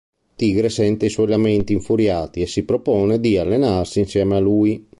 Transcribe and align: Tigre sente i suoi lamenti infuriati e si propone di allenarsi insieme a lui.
Tigre 0.35 0.69
sente 0.69 1.05
i 1.05 1.09
suoi 1.09 1.27
lamenti 1.27 1.73
infuriati 1.73 2.41
e 2.41 2.47
si 2.47 2.63
propone 2.63 3.19
di 3.19 3.37
allenarsi 3.37 3.99
insieme 3.99 4.35
a 4.35 4.39
lui. 4.39 4.83